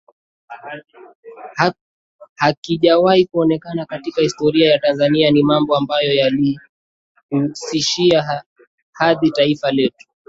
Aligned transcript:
hakijawahi 2.35 3.25
kuonekana 3.25 3.85
katika 3.85 4.21
historia 4.21 4.71
ya 4.71 4.79
Tanzania 4.79 5.31
ni 5.31 5.43
mambo 5.43 5.77
ambayo 5.77 6.13
yanalishushia 6.13 8.43
hadhi 8.91 9.31
taifa 9.31 9.71
letu 9.71 10.05